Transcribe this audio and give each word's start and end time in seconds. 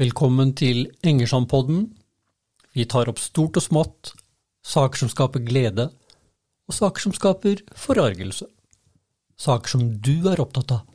Velkommen 0.00 0.54
til 0.56 0.86
Engersandpodden. 1.04 1.82
Vi 2.72 2.86
tar 2.88 3.10
opp 3.10 3.18
stort 3.20 3.58
og 3.60 3.64
smått, 3.66 4.12
saker 4.64 4.96
som 5.02 5.10
skaper 5.12 5.42
glede, 5.44 5.84
og 6.64 6.72
saker 6.72 7.04
som 7.04 7.12
skaper 7.12 7.60
forargelse. 7.76 8.46
Saker 9.36 9.74
som 9.74 9.82
du 10.00 10.30
er 10.30 10.40
opptatt 10.40 10.72
av, 10.72 10.86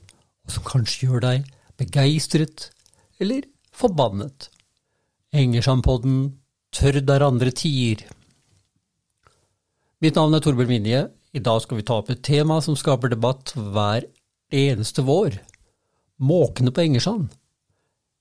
og 0.48 0.56
som 0.56 0.66
kanskje 0.66 1.06
gjør 1.06 1.22
deg 1.28 1.46
begeistret 1.78 2.72
eller 3.22 3.46
forbannet. 3.70 4.50
Engersandpodden 5.38 6.40
tør 6.74 6.98
der 7.06 7.30
andre 7.30 7.54
tier. 7.54 8.02
Mitt 10.02 10.18
navn 10.18 10.34
er 10.34 10.42
Torbjørn 10.42 10.74
Vinje. 10.80 11.06
I 11.38 11.46
dag 11.46 11.62
skal 11.62 11.78
vi 11.78 11.86
ta 11.86 12.02
opp 12.02 12.10
et 12.10 12.26
tema 12.26 12.58
som 12.58 12.74
skaper 12.74 13.14
debatt 13.14 13.54
hver 13.54 14.10
eneste 14.50 15.06
vår. 15.06 15.44
Måkene 16.18 16.74
på 16.74 16.90
Engersand. 16.90 17.30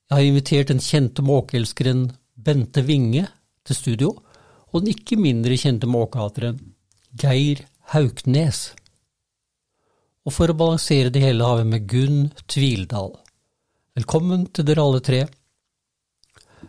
Jeg 0.05 0.19
har 0.19 0.27
invitert 0.29 0.69
den 0.69 0.83
kjente 0.85 1.23
måkeelskeren 1.25 2.11
Bente 2.37 2.83
Winge 2.85 3.23
til 3.65 3.77
studio, 3.79 4.11
og 4.69 4.83
den 4.83 4.93
ikke 4.93 5.17
mindre 5.17 5.57
kjente 5.57 5.89
måkehateren 5.89 6.59
Geir 7.17 7.63
Hauknes. 7.95 8.75
Og 10.29 10.37
for 10.37 10.53
å 10.53 10.59
balansere 10.61 11.13
det 11.15 11.23
hele 11.25 11.49
har 11.49 11.63
vi 11.63 11.71
med 11.71 11.89
Gunn 11.89 12.21
Tvildal. 12.53 13.15
Velkommen 13.97 14.45
til 14.53 14.69
dere 14.69 14.85
alle 14.85 15.01
tre. 15.09 15.23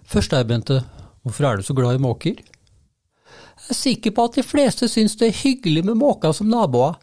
Først 0.07 0.31
deg, 0.31 0.47
Bente. 0.47 0.79
Hvorfor 1.27 1.49
er 1.49 1.59
du 1.59 1.67
så 1.67 1.75
glad 1.75 1.99
i 1.99 2.03
måker? 2.07 2.39
Jeg 2.39 3.75
er 3.75 3.81
sikker 3.83 4.15
på 4.15 4.29
at 4.29 4.39
de 4.39 4.47
fleste 4.47 4.87
syns 4.87 5.19
det 5.19 5.33
er 5.33 5.39
hyggelig 5.43 5.83
med 5.89 5.99
måker 5.99 6.31
som 6.31 6.47
naboer, 6.47 6.95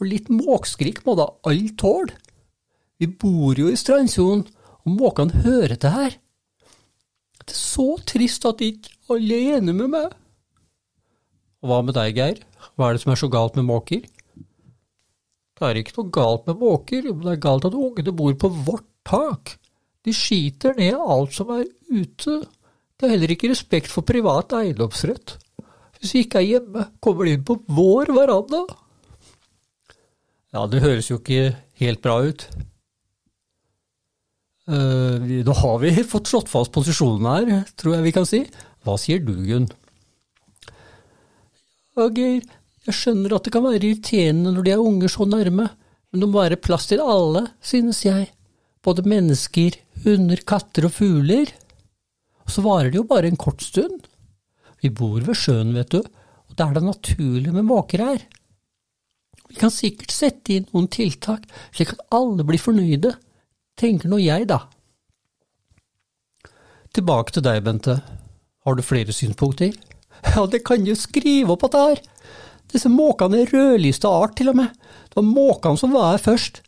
og 0.00 0.08
litt 0.08 0.32
måkskrik 0.32 1.04
må 1.04 1.20
da 1.20 1.28
alle 1.44 1.76
tåle. 1.76 2.16
Vi 2.96 3.12
bor 3.20 3.52
jo 3.58 3.68
i 3.68 3.76
strandsonen, 3.76 4.46
og 4.84 4.98
måkene 4.98 5.44
hører 5.44 5.76
til 5.80 5.94
her. 5.94 6.18
Det 7.44 7.52
er 7.52 7.60
så 7.60 7.88
trist 8.08 8.44
at 8.48 8.62
ikke 8.64 8.92
alle 9.12 9.38
er 9.38 9.58
enige 9.58 9.78
med 9.82 9.92
meg. 9.96 10.12
Og 11.64 11.70
hva 11.70 11.80
med 11.84 11.96
deg, 11.96 12.16
Geir? 12.16 12.42
Hva 12.76 12.88
er 12.88 12.96
det 12.96 13.04
som 13.04 13.12
er 13.14 13.20
så 13.20 13.30
galt 13.32 13.56
med 13.56 13.68
måker? 13.68 14.04
Det 15.54 15.68
er 15.68 15.78
ikke 15.80 15.96
noe 15.98 16.12
galt 16.12 16.48
med 16.48 16.60
måker, 16.60 17.06
men 17.12 17.22
det 17.24 17.36
er 17.36 17.44
galt 17.44 17.68
at 17.68 17.76
ungene 17.78 18.16
bor 18.16 18.34
på 18.36 18.50
vårt 18.66 18.88
tak. 19.06 19.54
De 20.04 20.12
skiter 20.12 20.76
ned 20.76 20.98
alt 21.00 21.32
som 21.36 21.52
er 21.54 21.64
ute. 21.88 22.40
Det 22.94 23.06
er 23.06 23.14
heller 23.14 23.32
ikke 23.32 23.52
respekt 23.52 23.92
for 23.92 24.06
privat 24.06 24.52
eiendomsrett. 24.56 25.36
Hvis 26.00 26.12
vi 26.12 26.24
ikke 26.26 26.40
er 26.42 26.48
hjemme, 26.48 26.88
kommer 27.00 27.24
de 27.24 27.36
inn 27.36 27.46
på 27.46 27.56
vår 27.64 28.12
veranda. 28.16 28.64
Ja, 30.52 30.66
det 30.70 30.84
høres 30.84 31.08
jo 31.10 31.16
ikke 31.20 31.54
helt 31.80 32.02
bra 32.04 32.18
ut. 32.28 32.44
Uh, 34.64 35.20
nå 35.44 35.54
har 35.60 35.80
vi 35.82 35.90
fått 36.08 36.30
slått 36.30 36.48
fast 36.48 36.72
posisjonen 36.72 37.26
her, 37.28 37.64
tror 37.76 37.98
jeg 37.98 38.06
vi 38.06 38.12
kan 38.16 38.28
si. 38.28 38.44
Hva 38.84 38.96
sier 39.00 39.20
du, 39.20 39.34
Gunn? 39.44 39.68
Geir, 41.94 42.46
jeg 42.84 42.96
skjønner 42.96 43.36
at 43.36 43.44
det 43.46 43.52
kan 43.54 43.64
være 43.64 43.82
irriterende 43.82 44.52
når 44.54 44.64
de 44.66 44.72
er 44.74 44.82
unger 44.82 45.12
så 45.12 45.26
nærme, 45.28 45.68
men 46.10 46.22
det 46.22 46.28
må 46.30 46.40
være 46.40 46.60
plass 46.60 46.88
til 46.90 47.02
alle, 47.04 47.46
synes 47.64 48.02
jeg. 48.06 48.30
Både 48.84 49.04
mennesker, 49.08 49.76
hunder, 50.04 50.40
katter 50.48 50.88
og 50.88 50.96
fugler. 50.96 51.52
Og 52.44 52.52
så 52.52 52.64
varer 52.64 52.90
det 52.92 53.00
jo 53.00 53.06
bare 53.08 53.30
en 53.30 53.40
kort 53.40 53.62
stund. 53.64 54.08
Vi 54.82 54.90
bor 54.92 55.20
ved 55.24 55.38
sjøen, 55.38 55.72
vet 55.76 55.92
du, 55.94 56.00
og 56.00 56.56
da 56.58 56.66
er 56.68 56.76
det 56.76 56.84
naturlig 56.84 57.54
med 57.54 57.68
måker 57.68 58.04
her. 58.04 58.24
Vi 59.48 59.56
kan 59.60 59.72
sikkert 59.72 60.12
sette 60.12 60.56
inn 60.56 60.66
noen 60.72 60.90
tiltak, 60.92 61.46
slik 61.72 61.94
at 61.94 62.04
alle 62.16 62.44
blir 62.48 62.60
fornøyde 62.60 63.14
tenker 63.80 64.10
nå 64.10 64.20
jeg, 64.22 64.48
da. 64.50 64.64
Tilbake 66.94 67.34
til 67.34 67.44
deg, 67.44 67.62
Bente. 67.66 67.98
Har 68.64 68.76
du 68.78 68.84
flere 68.86 69.12
synspunkter? 69.12 69.74
Ja, 70.34 70.46
det 70.48 70.62
kan 70.64 70.84
du 70.86 70.94
skrive 70.96 71.52
opp 71.52 71.66
at 71.66 71.74
det 71.74 71.82
har. 71.82 71.98
Disse 72.72 72.90
måkene 72.90 73.42
er 73.42 73.50
rødlyste 73.52 74.08
art, 74.08 74.36
til 74.38 74.50
og 74.52 74.56
med. 74.62 74.70
Det 75.10 75.18
var 75.18 75.26
måkene 75.26 75.80
som 75.80 75.92
var 75.94 76.14
her 76.14 76.22
først. 76.22 76.62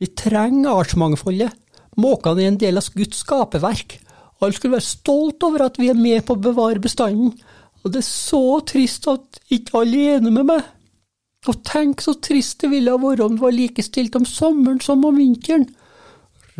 Vi 0.00 0.08
trenger 0.18 0.78
artsmangfoldet. 0.82 1.56
Måkene 2.00 2.44
er 2.44 2.52
en 2.52 2.60
del 2.60 2.80
av 2.80 2.88
Guds 2.94 3.24
skaperverk. 3.24 3.98
Alle 4.42 4.56
skulle 4.56 4.78
være 4.78 4.86
stolt 4.86 5.44
over 5.46 5.66
at 5.66 5.76
vi 5.78 5.90
er 5.92 5.98
med 5.98 6.24
på 6.26 6.36
å 6.36 6.44
bevare 6.46 6.82
bestanden. 6.82 7.34
Og 7.82 7.92
det 7.92 8.00
er 8.02 8.08
så 8.08 8.60
trist 8.66 9.06
at 9.10 9.42
ikke 9.52 9.82
alle 9.82 10.00
er 10.06 10.16
enige 10.20 10.36
med 10.38 10.48
meg. 10.52 10.64
Og 11.50 11.58
tenk 11.66 12.02
så 12.02 12.14
trist 12.22 12.62
det 12.62 12.70
ville 12.70 12.92
ha 12.94 13.00
vært 13.02 13.22
om 13.24 13.36
det 13.36 13.42
var 13.42 13.54
likestilt 13.54 14.16
om 14.18 14.26
sommeren 14.28 14.80
som 14.82 15.02
om 15.06 15.18
vinteren. 15.18 15.66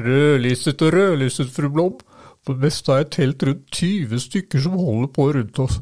Rødlistet 0.03 0.83
og 0.83 0.93
rødlyset, 0.95 1.51
fru 1.53 1.71
Blom. 1.73 1.99
På 2.43 2.57
det 2.57 2.65
meste 2.67 2.93
er 2.93 3.05
et 3.05 3.13
telt 3.15 3.43
rundt 3.47 3.69
20 3.71 4.19
stykker 4.25 4.63
som 4.65 4.79
holder 4.79 5.11
på 5.15 5.29
rundt 5.37 5.61
oss. 5.63 5.79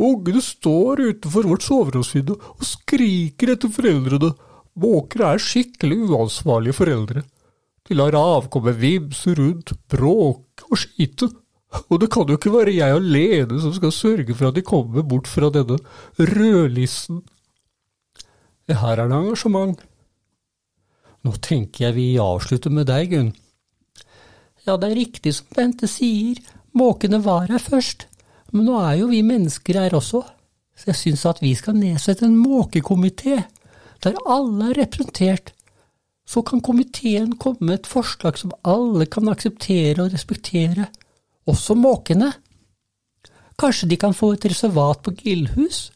Ungene 0.00 0.40
står 0.40 1.02
utenfor 1.10 1.48
vårt 1.50 1.66
soveromsvindu 1.66 2.32
og 2.38 2.64
skriker 2.64 3.52
etter 3.52 3.72
foreldrene. 3.74 4.30
Måker 4.80 5.26
er 5.28 5.42
skikkelig 5.44 6.06
uansvarlige 6.08 6.78
foreldre. 6.78 7.24
De 7.84 7.96
lar 7.98 8.16
avkommet 8.16 8.78
vimse 8.80 9.34
rundt, 9.36 9.74
bråke 9.92 10.64
og 10.70 10.80
skite. 10.80 11.28
Og 11.90 12.00
det 12.02 12.08
kan 12.10 12.26
jo 12.30 12.38
ikke 12.38 12.52
være 12.54 12.74
jeg 12.74 12.96
alene 12.96 13.60
som 13.62 13.74
skal 13.76 13.92
sørge 13.94 14.34
for 14.34 14.48
at 14.48 14.56
de 14.56 14.64
kommer 14.66 15.04
bort 15.06 15.28
fra 15.30 15.50
denne 15.52 15.76
rødlisten. 16.18 17.20
Her 18.70 19.02
er 19.02 19.10
det 19.10 19.16
engasjement. 19.18 19.80
Nå 21.26 21.36
tenker 21.44 21.88
jeg 21.88 21.96
vi 21.98 22.08
avslutter 22.22 22.72
med 22.72 22.88
deg, 22.88 23.10
Gunn. 23.12 23.32
Ja, 24.70 24.76
det 24.78 24.92
er 24.92 25.00
riktig 25.00 25.32
som 25.34 25.48
Bente 25.56 25.88
sier, 25.90 26.38
måkene 26.78 27.18
var 27.24 27.48
her 27.50 27.58
først, 27.58 28.04
men 28.54 28.68
nå 28.68 28.76
er 28.78 29.00
jo 29.00 29.08
vi 29.10 29.24
mennesker 29.26 29.80
her 29.80 29.96
også, 29.98 30.20
så 30.78 30.92
jeg 30.92 30.98
syns 31.00 31.24
at 31.26 31.40
vi 31.42 31.50
skal 31.58 31.74
nedsette 31.74 32.22
en 32.28 32.36
måkekomité, 32.38 33.40
der 34.04 34.20
alle 34.30 34.68
er 34.70 34.78
representert. 34.78 35.50
Så 36.22 36.44
kan 36.46 36.62
komiteen 36.62 37.34
komme 37.42 37.66
med 37.66 37.80
et 37.80 37.90
forslag 37.90 38.38
som 38.38 38.54
alle 38.62 39.08
kan 39.10 39.26
akseptere 39.32 40.04
og 40.04 40.14
respektere, 40.14 40.86
også 41.50 41.74
måkene. 41.74 42.30
Kanskje 43.58 43.90
de 43.90 43.98
kan 43.98 44.14
få 44.14 44.36
et 44.36 44.46
reservat 44.52 45.02
på 45.02 45.16
Gildhus, 45.18 45.88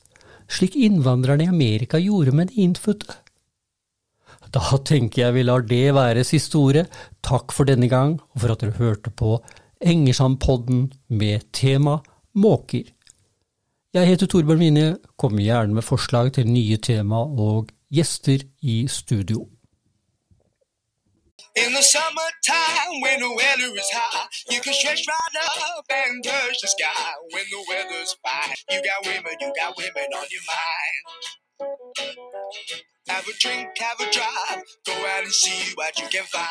slik 0.50 0.74
innvandrerne 0.74 1.46
i 1.46 1.52
Amerika 1.54 2.02
gjorde 2.02 2.34
med 2.34 2.50
de 2.50 2.66
innfødte. 2.66 3.20
Da 4.54 4.76
tenker 4.86 5.24
jeg 5.24 5.34
vi 5.34 5.42
lar 5.42 5.64
det 5.66 5.94
være 5.96 6.22
siste 6.26 6.58
ordet. 6.60 6.84
Takk 7.26 7.52
for 7.52 7.66
denne 7.66 7.88
gang, 7.90 8.20
og 8.22 8.42
for 8.42 8.52
at 8.54 8.60
dere 8.62 8.78
hørte 8.78 9.10
på 9.10 9.40
Engersandpodden 9.82 10.92
med 11.08 11.48
tema 11.52 11.98
måker. 12.34 12.86
Jeg 13.94 14.06
heter 14.06 14.26
Torbjørn 14.30 14.58
Vinje. 14.58 14.96
kommer 15.18 15.42
gjerne 15.42 15.74
med 15.74 15.82
forslag 15.82 16.32
til 16.32 16.46
nye 16.46 16.76
tema 16.76 17.16
og 17.16 17.68
gjester 17.90 18.46
i 18.62 18.86
studio. 18.88 19.48
In 21.56 21.70
the 21.74 21.84
summertime, 21.94 22.94
when 23.04 23.18
the 23.24 23.32
weather 23.40 23.70
is 23.82 23.90
high, 23.98 24.26
you 24.52 24.58
can 24.64 24.74
stretch 24.80 25.02
right 25.10 25.36
up 25.66 25.86
and 26.00 26.24
touch 26.24 26.58
the 26.62 26.70
sky. 26.76 27.10
When 27.34 27.46
the 27.54 27.62
weather's 27.70 28.12
fine, 28.24 28.58
you 28.70 28.78
got 28.88 29.00
women, 29.10 29.34
you 29.42 29.50
got 29.60 29.72
women 29.82 30.08
on 30.20 30.26
your 30.34 30.44
mind. 30.54 31.04
Have 33.08 33.28
a 33.28 33.32
drink, 33.38 33.68
have 33.78 34.00
a 34.00 34.10
drive, 34.10 34.64
go 34.86 34.92
out 34.94 35.24
and 35.24 35.32
see 35.32 35.74
what 35.74 35.98
you 36.00 36.08
can 36.08 36.24
find. 36.24 36.46